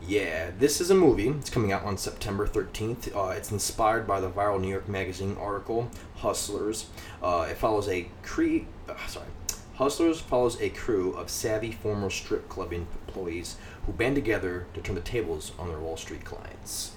[0.07, 4.21] yeah this is a movie it's coming out on september 13th uh, it's inspired by
[4.21, 6.87] the viral new york magazine article hustlers
[7.21, 9.27] uh, it follows a cre- uh, sorry
[9.75, 14.95] Hustlers follows a crew of savvy former strip club employees who band together to turn
[14.95, 16.93] the tables on their Wall Street clients.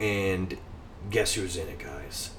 [0.00, 0.56] And
[1.10, 2.30] guess who's in it, guys?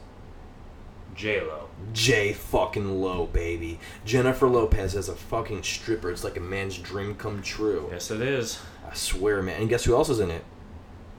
[1.19, 1.67] J-Lo.
[1.91, 3.77] J fucking Lo, baby.
[4.05, 6.10] Jennifer Lopez as a fucking stripper.
[6.10, 7.89] It's like a man's dream come true.
[7.91, 8.62] Yes, it is.
[8.89, 9.60] I swear, man.
[9.60, 10.45] And guess who else is in it?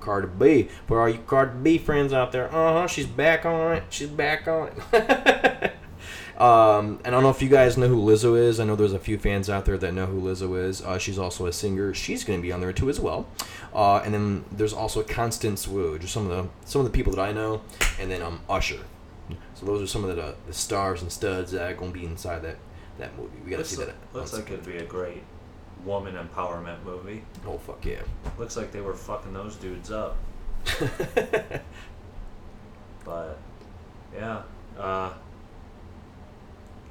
[0.01, 0.69] Cardi B.
[0.87, 3.85] For all you Cardi B friends out there, uh huh, she's back on it.
[3.91, 5.75] She's back on it.
[6.39, 8.61] Um, and I don't know if you guys know who Lizzo is.
[8.61, 10.81] I know there's a few fans out there that know who Lizzo is.
[10.81, 11.93] Uh, she's also a singer.
[11.93, 13.29] She's going to be on there too as well.
[13.75, 17.13] Uh, and then there's also Constance Wu, just some of the some of the people
[17.15, 17.61] that I know.
[18.01, 18.81] And then um, Usher.
[19.61, 22.07] So those are some of the, the stars and studs that are going to be
[22.07, 22.57] inside that
[22.99, 23.31] that movie.
[23.45, 24.19] We got to Looks, see like, that.
[24.19, 25.23] looks like it'd be a great
[25.85, 27.23] woman empowerment movie.
[27.47, 28.01] Oh fuck yeah.
[28.39, 30.17] Looks like they were fucking those dudes up.
[33.05, 33.39] But
[34.15, 34.43] yeah,
[34.79, 35.13] uh,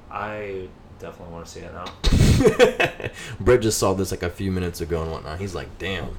[0.09, 0.67] I
[0.99, 3.09] definitely want to see it now.
[3.39, 5.39] Brett just saw this like a few minutes ago and whatnot.
[5.39, 6.17] He's like, damn.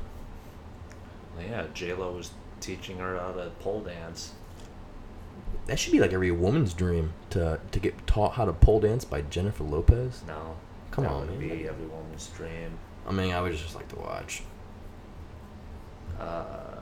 [1.41, 4.33] Yeah, J Lo was teaching her how to pole dance.
[5.67, 9.05] That should be like every woman's dream to to get taught how to pole dance
[9.05, 10.23] by Jennifer Lopez.
[10.27, 10.57] No,
[10.91, 11.49] Come that on, would man.
[11.59, 12.79] be every woman's dream.
[13.07, 14.43] I mean, I would just like to watch.
[16.19, 16.81] Uh,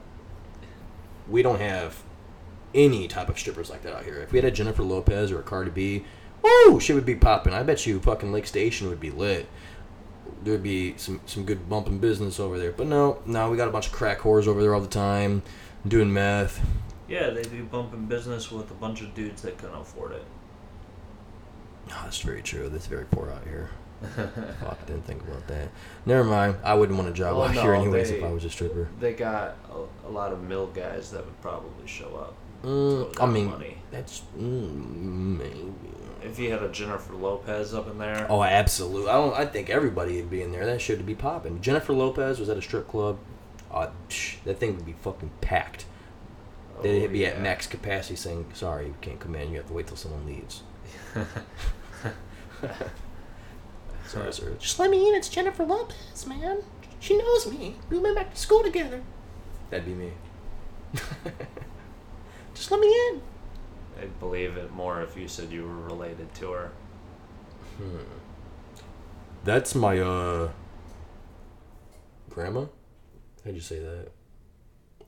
[1.29, 2.03] We don't have
[2.75, 4.17] any type of strippers like that out here.
[4.17, 6.05] If we had a Jennifer Lopez or a Cardi B,
[6.43, 7.53] woo, shit would be popping.
[7.53, 9.47] I bet you fucking Lake Station would be lit.
[10.43, 12.73] There'd be some some good bumping business over there.
[12.73, 15.43] But no, no, we got a bunch of crack whores over there all the time,
[15.87, 16.61] doing meth.
[17.09, 20.25] Yeah, they do bumping business with a bunch of dudes that couldn't afford it.
[21.91, 22.69] Oh, that's very true.
[22.69, 23.71] That's very poor out here.
[24.61, 25.71] Fuck, didn't think about that.
[26.07, 26.57] Never mind.
[26.63, 28.51] I wouldn't want a job Well, out no, here anyways they- if I was a
[28.51, 28.89] stripper.
[29.01, 29.57] They got
[30.05, 32.35] a, a lot of mill guys that would probably show up.
[32.65, 33.79] Mm, I mean, money.
[33.93, 35.73] that's mm, maybe.
[36.23, 39.09] If you had a Jennifer Lopez up in there, Oh, absolutely.
[39.09, 39.35] I don't.
[39.35, 40.67] I think everybody would be in there.
[40.67, 41.61] That shit would be popping.
[41.61, 43.19] Jennifer Lopez was at a strip club.
[43.73, 45.85] Uh, psh, that thing would be fucking packed.
[46.83, 47.43] They'd oh, be at yeah.
[47.43, 49.51] max capacity, saying, "Sorry, you can't come in.
[49.51, 50.63] You have to wait till someone leaves."
[54.07, 54.57] Sorry, sir.
[54.59, 55.15] Just let me in.
[55.15, 56.63] It's Jennifer Lopez, man.
[57.01, 57.77] She knows me.
[57.91, 59.03] We went back to school together.
[59.71, 60.13] That'd be me.
[62.55, 63.23] Just let me in.
[64.01, 66.71] I'd believe it more if you said you were related to her.
[67.77, 67.99] Hmm.
[69.45, 70.51] That's my uh
[72.31, 72.67] grandma.
[73.45, 74.09] How'd you say that?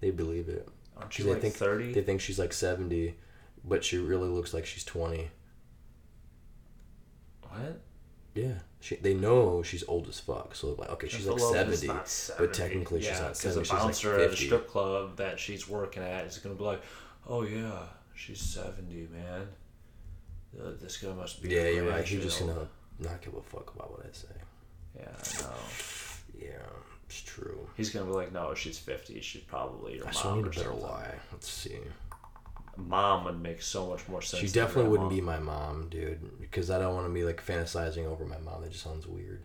[0.00, 0.68] They believe it.
[1.00, 1.92] Aren't you They like think thirty?
[1.92, 3.16] they think she's like seventy,
[3.64, 5.30] but she really looks like she's twenty.
[7.42, 7.80] What?
[8.34, 10.54] Yeah, she, they know she's old as fuck.
[10.54, 12.52] So like, okay, she's like Lopez is 70, but 70.
[12.54, 13.60] technically she's yeah, not because seventy.
[13.60, 16.62] a She's like bouncer at a strip club that she's working at is gonna be
[16.64, 16.80] like,
[17.26, 17.82] "Oh yeah,
[18.14, 19.48] she's seventy, man.
[20.58, 22.04] Uh, this guy must be." Yeah, you're right.
[22.04, 22.68] He's just gonna
[23.00, 24.28] not give a fuck about what I say.
[24.96, 25.56] Yeah, I know.
[26.38, 26.66] Yeah,
[27.10, 27.68] it's true.
[27.76, 29.20] He's gonna be like, "No, she's fifty.
[29.20, 31.14] She's probably your I still mom." need a or better something." lie.
[31.32, 31.78] Let's see.
[32.76, 34.40] Mom would make so much more sense.
[34.40, 35.32] She than definitely wouldn't grandma.
[35.32, 38.62] be my mom, dude, because I don't want to be like fantasizing over my mom.
[38.62, 39.42] That just sounds weird.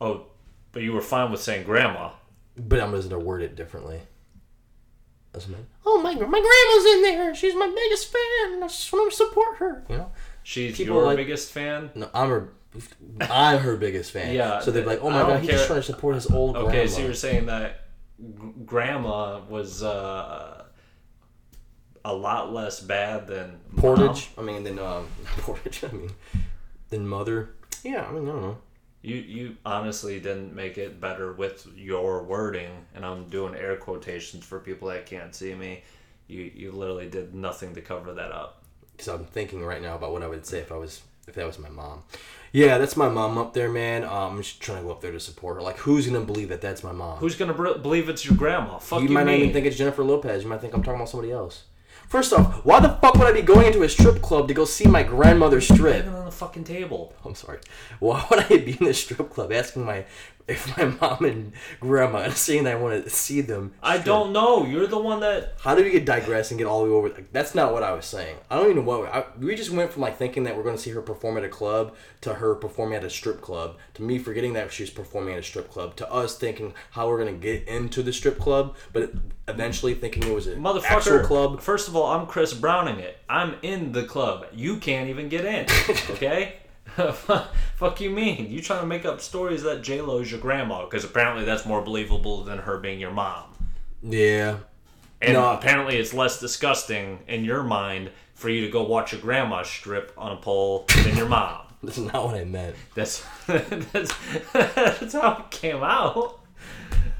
[0.00, 0.26] Oh,
[0.72, 2.10] but you were fine with saying grandma.
[2.56, 4.00] But I'm just gonna word it differently.
[5.32, 7.34] That's my oh my my grandma's in there.
[7.34, 8.62] She's my biggest fan.
[8.62, 9.84] I just want to support her.
[9.88, 11.90] You know, She's People your like- biggest fan.
[11.94, 12.52] no, I'm her.
[13.20, 14.34] I'm her biggest fan.
[14.34, 16.70] Yeah, So they're like, oh my god, he's just trying to support his old Okay,
[16.70, 16.90] grandma.
[16.90, 17.86] so you're saying that
[18.66, 20.64] grandma was uh,
[22.04, 23.80] a lot less bad than mom?
[23.96, 24.30] Portage.
[24.36, 25.06] I mean, than um,
[25.38, 25.84] Portage.
[25.84, 26.10] I mean,
[26.90, 27.50] than mother.
[27.82, 28.58] Yeah, I mean, I don't know.
[29.02, 34.44] You you honestly didn't make it better with your wording, and I'm doing air quotations
[34.46, 35.82] for people that can't see me.
[36.26, 38.64] You you literally did nothing to cover that up.
[38.92, 41.46] because I'm thinking right now about what I would say if I was if that
[41.46, 42.02] was my mom.
[42.52, 44.04] Yeah, that's my mom up there, man.
[44.04, 45.62] Um, I'm just trying to go up there to support her.
[45.62, 47.18] Like, who's gonna believe that that's my mom?
[47.18, 48.78] Who's gonna br- believe it's your grandma?
[48.78, 49.40] Fuck you you, might not mean?
[49.40, 50.42] even think it's Jennifer Lopez.
[50.44, 51.64] You might think I'm talking about somebody else.
[52.08, 54.64] First off, why the fuck would I be going into a strip club to go
[54.66, 56.04] see my grandmother strip?
[56.04, 57.14] Even on the fucking table.
[57.24, 57.58] I'm sorry.
[57.98, 60.04] Why would I be in the strip club asking my
[60.46, 63.72] if my mom and grandma and saying I want to see them?
[63.82, 64.04] I strip?
[64.06, 64.64] don't know.
[64.66, 65.54] You're the one that.
[65.60, 67.08] How did we get digress and get all the way over?
[67.08, 68.36] Like, that's not what I was saying.
[68.50, 70.76] I don't even know what I, we just went from like thinking that we're going
[70.76, 74.02] to see her perform at a club to her performing at a strip club to
[74.02, 77.34] me forgetting that she's performing at a strip club to us thinking how we're going
[77.34, 79.12] to get into the strip club, but
[79.48, 81.60] eventually thinking it was actual Motherfucker, club.
[81.60, 83.18] First of all, I'm Chris Browning it.
[83.28, 84.46] I'm in the club.
[84.52, 85.66] You can't even get in.
[86.10, 86.56] Okay?
[87.76, 88.50] Fuck you mean?
[88.50, 90.84] You trying to make up stories that J Lo is your grandma?
[90.84, 93.44] Because apparently that's more believable than her being your mom.
[94.02, 94.58] Yeah,
[95.22, 95.52] And No.
[95.54, 100.12] apparently it's less disgusting in your mind for you to go watch your grandma strip
[100.18, 101.62] on a pole than your mom.
[101.82, 102.76] that's not what I meant.
[102.94, 104.12] That's that's,
[104.52, 106.40] that's how it came out.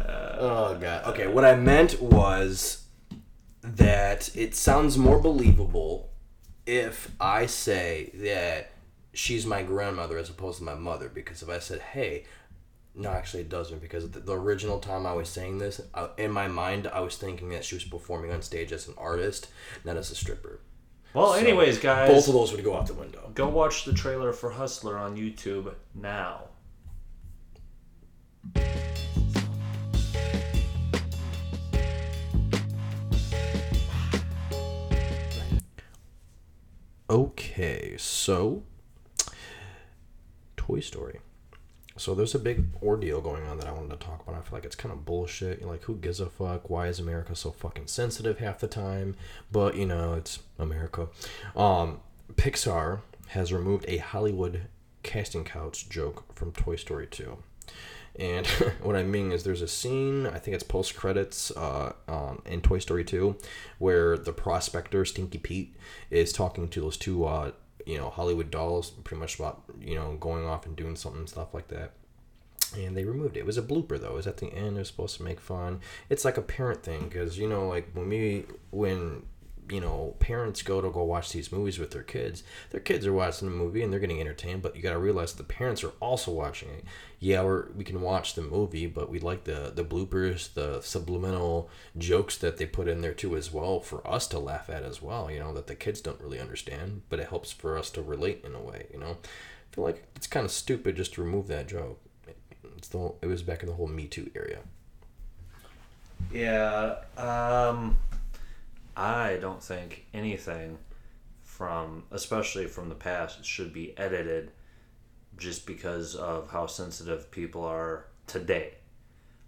[0.00, 1.06] Uh, oh god.
[1.06, 2.84] Okay, what I meant was
[3.62, 6.10] that it sounds more believable
[6.66, 8.72] if I say that
[9.14, 12.24] she's my grandmother as opposed to my mother because if I said, "Hey,"
[12.94, 16.31] no, actually it doesn't because the, the original time I was saying this, I, in
[16.31, 19.48] my mind I was thinking that she was performing on stage as an artist,
[19.85, 20.61] not as a stripper.
[21.14, 23.31] Well, So, anyways, guys, both of those would go out the window.
[23.35, 26.48] go watch the trailer for Hustler on YouTube now.
[37.11, 38.62] Okay, so
[40.66, 41.20] Toy Story.
[41.96, 44.35] So there's a big ordeal going on that I wanted to talk about.
[44.35, 45.64] I feel like it's kind of bullshit.
[45.64, 46.68] Like, who gives a fuck?
[46.68, 49.14] Why is America so fucking sensitive half the time?
[49.53, 51.09] But you know, it's America.
[51.55, 52.00] Um,
[52.35, 54.62] Pixar has removed a Hollywood
[55.03, 57.37] casting couch joke from Toy Story 2.
[58.16, 58.46] And
[58.83, 62.61] what I mean is, there's a scene, I think it's post credits uh, um, in
[62.61, 63.37] Toy Story 2,
[63.79, 65.77] where the prospector, Stinky Pete,
[66.11, 67.53] is talking to those two, uh,
[67.86, 71.54] you know, Hollywood dolls, pretty much about, you know, going off and doing something stuff
[71.54, 71.92] like that.
[72.76, 73.40] And they removed it.
[73.40, 74.12] It was a blooper, though.
[74.12, 74.76] It was at the end.
[74.76, 75.80] It was supposed to make fun.
[76.08, 79.22] It's like a parent thing, because, you know, like when we, when
[79.70, 82.42] you know, parents go to go watch these movies with their kids.
[82.70, 85.33] Their kids are watching the movie and they're getting entertained, but you got to realize
[85.33, 86.85] the parents are also watching it.
[87.18, 91.70] Yeah, we're, we can watch the movie, but we like the the bloopers, the subliminal
[91.96, 95.00] jokes that they put in there too as well for us to laugh at as
[95.00, 95.31] well.
[95.31, 98.44] You know that the kids don't really understand, but it helps for us to relate
[98.44, 98.87] in a way.
[98.92, 102.00] You know, I feel like it's kind of stupid just to remove that joke.
[102.77, 104.59] It's the whole, it was back in the whole Me Too area.
[106.33, 107.96] Yeah, um,
[108.96, 110.78] I don't think anything
[111.42, 114.52] from, especially from the past, should be edited
[115.37, 118.74] just because of how sensitive people are today.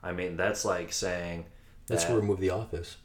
[0.03, 1.47] I mean, that's like saying.
[1.89, 2.97] Let's that- remove The Office.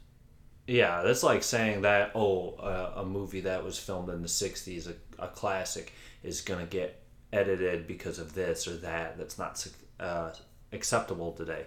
[0.66, 4.88] Yeah, that's like saying that, oh, uh, a movie that was filmed in the 60s,
[4.88, 7.02] a, a classic, is going to get
[7.32, 9.18] edited because of this or that.
[9.18, 9.66] That's not
[9.98, 10.30] uh,
[10.72, 11.66] acceptable today.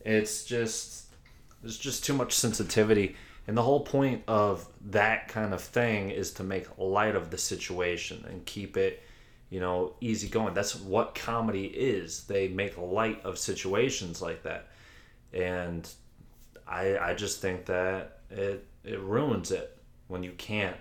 [0.00, 1.04] It's just,
[1.62, 3.14] there's just too much sensitivity.
[3.46, 7.38] And the whole point of that kind of thing is to make light of the
[7.38, 9.02] situation and keep it,
[9.50, 10.54] you know, easy going.
[10.54, 12.24] That's what comedy is.
[12.24, 14.68] They make light of situations like that.
[15.32, 15.88] And
[16.66, 19.76] I I just think that it it ruins it
[20.08, 20.76] when you can't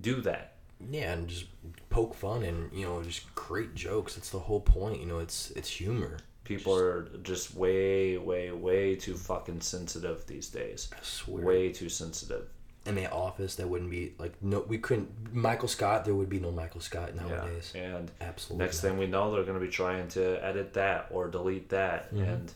[0.00, 0.54] do that.
[0.90, 1.46] Yeah, and just
[1.90, 4.14] poke fun and you know just create jokes.
[4.16, 5.00] That's the whole point.
[5.00, 6.18] You know, it's it's humor.
[6.44, 10.90] People are just way way way too fucking sensitive these days.
[10.92, 11.44] I swear.
[11.44, 12.48] Way too sensitive.
[12.84, 14.60] In the office, that wouldn't be like no.
[14.66, 15.32] We couldn't.
[15.34, 16.04] Michael Scott.
[16.04, 17.22] There would be no Michael Scott Yeah.
[17.22, 17.72] nowadays.
[17.76, 18.64] And Absolutely.
[18.64, 18.88] next not.
[18.90, 22.10] thing we know, they're going to be trying to edit that or delete that.
[22.10, 22.52] And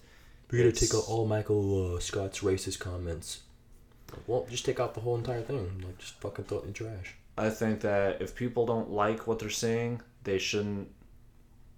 [0.51, 3.43] we're gonna take out all Michael uh, Scott's racist comments.
[4.27, 5.83] Well, just take out the whole entire thing.
[5.85, 7.15] Like, just fucking throw it in the trash.
[7.39, 10.89] I think that if people don't like what they're seeing, they shouldn't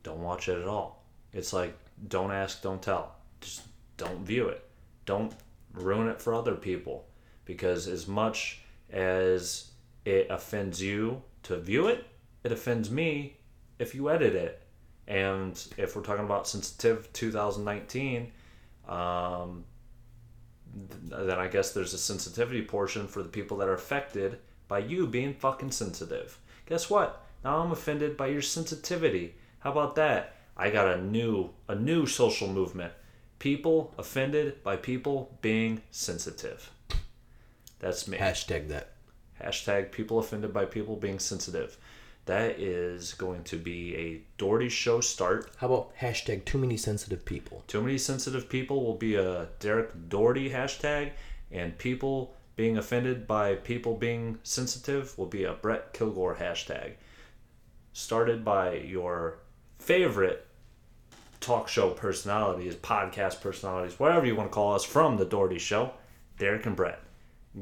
[0.03, 1.05] don't watch it at all.
[1.33, 3.15] It's like don't ask, don't tell.
[3.41, 3.63] Just
[3.97, 4.65] don't view it.
[5.05, 5.33] Don't
[5.73, 7.07] ruin it for other people
[7.45, 9.71] because as much as
[10.05, 12.07] it offends you to view it,
[12.45, 13.37] it offends me
[13.79, 14.63] if you edit it.
[15.07, 18.31] And if we're talking about sensitive 2019,
[18.89, 19.65] um,
[20.91, 24.81] th- then I guess there's a sensitivity portion for the people that are affected by
[24.81, 26.39] you being fucking sensitive.
[26.67, 27.25] Guess what?
[27.43, 29.35] Now I'm offended by your sensitivity.
[29.61, 30.37] How about that?
[30.59, 32.93] I got a new a new social movement.
[33.39, 36.73] People offended by people being sensitive.
[37.79, 38.19] That's me.
[38.19, 38.95] Hashtag that.
[39.41, 41.79] Hashtag people offended by people being sensitive.
[42.25, 45.51] That is going to be a Dougherty show start.
[45.59, 47.63] How about hashtag too many sensitive people?
[47.69, 51.13] Too many sensitive people will be a Derek Dougherty hashtag,
[51.53, 56.95] and people being offended by people being sensitive will be a Brett Kilgore hashtag.
[57.93, 59.39] Started by your
[59.79, 60.48] favorite
[61.41, 65.93] talk show personalities, podcast personalities, whatever you want to call us from the Dougherty Show,
[66.39, 67.01] Derek and Brett.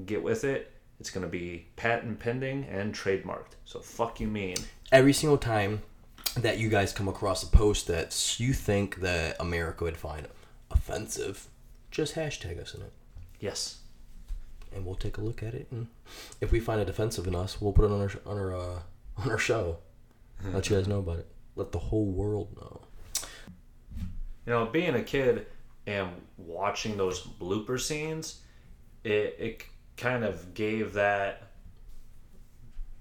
[0.07, 0.73] Get with it.
[0.99, 3.53] It's going to be patent pending and trademarked.
[3.65, 4.57] So fuck you mean.
[4.93, 5.83] Every single time
[6.37, 10.27] that you guys come across a post that you think that America would find
[10.71, 11.49] offensive,
[11.91, 12.93] just hashtag us in it.
[13.41, 13.79] Yes.
[14.75, 15.67] and we'll take a look at it.
[15.71, 15.87] And
[16.41, 18.79] if we find it offensive in us, we'll put it on our on our uh,
[19.19, 19.79] on our show.
[20.53, 21.27] Let you guys know about it.
[21.55, 22.83] Let the whole world know.
[24.47, 25.47] You know, being a kid
[25.87, 28.41] and watching those blooper scenes,
[29.05, 29.65] it it
[29.97, 31.49] kind of gave that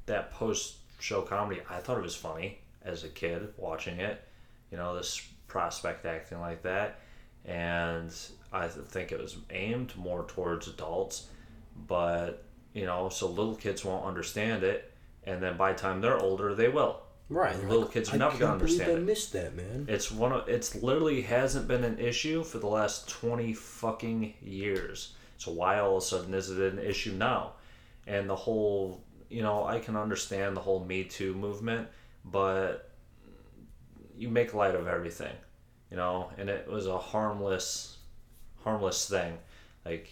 [0.08, 1.62] that post show comedy.
[1.70, 4.24] I thought it was funny as a kid watching it.
[4.72, 7.00] You know, this prospect acting like that,
[7.46, 8.14] and
[8.52, 11.28] I think it was aimed more towards adults,
[11.88, 12.44] but
[12.74, 14.92] you know, so little kids won't understand it,
[15.24, 17.02] and then by the time they're older, they will.
[17.28, 19.02] Right, Little kids are never gonna understand I it.
[19.02, 19.88] missed that, man.
[19.90, 25.14] It's one of it's literally hasn't been an issue for the last twenty fucking years.
[25.38, 27.54] So why all of a sudden is it an issue now?
[28.06, 31.88] And the whole you know, I can understand the whole Me Too movement,
[32.24, 32.92] but
[34.16, 35.34] you make light of everything,
[35.90, 37.98] you know, and it was a harmless,
[38.64, 39.38] harmless thing.
[39.84, 40.10] Like,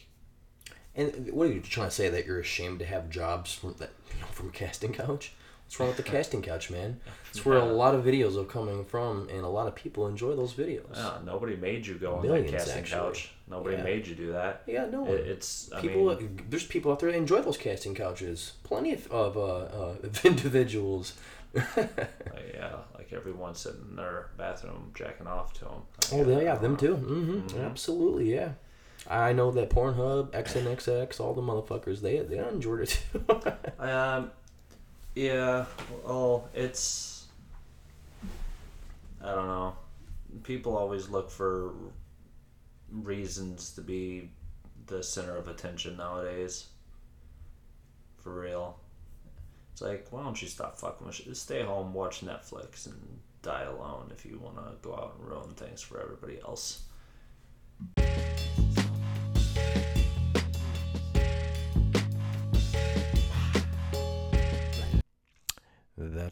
[0.96, 3.92] And what are you trying to say that you're ashamed to have jobs from that
[4.14, 5.34] you know, from a casting couch?
[5.66, 7.00] What's wrong with the casting couch, man?
[7.32, 10.36] It's where a lot of videos are coming from, and a lot of people enjoy
[10.36, 10.86] those videos.
[10.96, 13.00] yeah, nobody made you go on Millions, that casting actually.
[13.00, 13.32] couch.
[13.50, 13.84] Nobody Yeah.
[13.84, 14.62] made you do that.
[14.68, 15.08] Yeah, no.
[15.08, 18.54] It, it's I people, mean, there's people out there that enjoy those casting couches.
[18.64, 21.14] Plenty of, of uh, uh, individuals.
[21.56, 25.82] yeah, like everyone sitting in their bathroom jacking off to them.
[26.12, 26.96] Oh, yeah, them too.
[26.98, 27.60] Mm-hmm.
[27.62, 28.52] Absolutely, yeah.
[29.10, 33.26] I know that Pornhub, XNXX, all the motherfuckers, they they enjoyed it too.
[33.80, 34.32] Um,
[35.16, 35.66] yeah.
[36.06, 37.28] Well, it's.
[39.24, 39.76] I don't know.
[40.44, 41.74] People always look for
[42.92, 44.30] reasons to be
[44.88, 46.68] the center of attention nowadays.
[48.18, 48.80] For real.
[49.72, 51.36] It's like, why don't you stop fucking with shit?
[51.36, 55.54] Stay home, watch Netflix, and die alone if you want to go out and ruin
[55.56, 56.84] things for everybody else.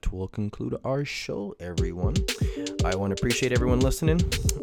[0.02, 2.16] That will conclude our show, everyone.
[2.84, 4.22] I want to appreciate everyone listening.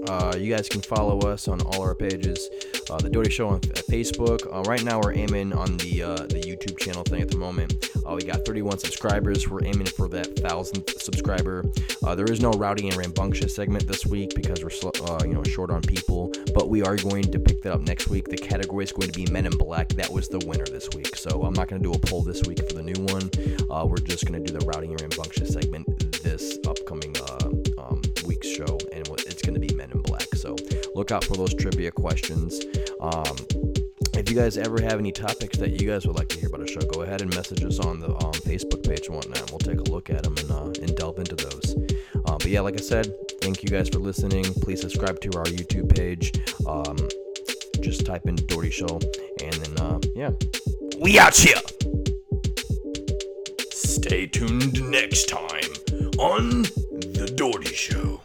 [0.09, 2.49] Uh, you guys can follow us on all our pages.
[2.91, 4.47] Uh, the Dougherty Show on uh, Facebook.
[4.51, 7.91] Uh, right now, we're aiming on the uh, the YouTube channel thing at the moment.
[8.07, 9.49] Uh, we got 31 subscribers.
[9.49, 11.65] We're aiming for that thousandth subscriber.
[12.03, 14.71] Uh, there is no rowdy and rambunctious segment this week because we're
[15.27, 16.33] you know short on people.
[16.55, 18.29] But we are going to pick that up next week.
[18.29, 19.91] The category is going to be Men in Black.
[19.91, 21.15] That was the winner this week.
[21.17, 23.31] So I'm not going to do a poll this week for the new one.
[23.89, 25.87] We're just going to do the rowdy and rambunctious segment
[26.23, 27.15] this upcoming
[31.13, 32.61] out for those trivia questions.
[33.01, 33.37] Um,
[34.15, 36.63] if you guys ever have any topics that you guys would like to hear about
[36.63, 39.51] a show, go ahead and message us on the um, Facebook page and whatnot.
[39.51, 41.77] We'll take a look at them and, uh, and delve into those.
[42.27, 44.45] Uh, but yeah, like I said, thank you guys for listening.
[44.55, 46.33] Please subscribe to our YouTube page.
[46.67, 46.97] Um,
[47.81, 48.99] just type in Dougherty Show,
[49.43, 50.31] and then uh, yeah,
[50.99, 51.61] we out here.
[53.71, 55.71] Stay tuned next time
[56.19, 58.21] on the Dougherty Show.